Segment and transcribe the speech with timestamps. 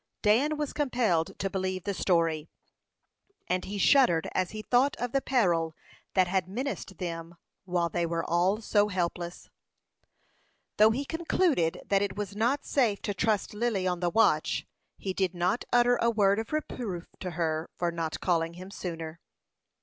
[0.23, 2.49] Dan was compelled to believe the story,
[3.47, 5.75] and he shuddered as he thought of the peril
[6.15, 7.35] that had menaced them
[7.65, 9.47] while they were all so helpless.
[10.77, 14.65] Though he concluded that it was not safe to trust Lily on the watch,
[14.97, 19.19] he did not utter a word of reproof to her for not calling him sooner.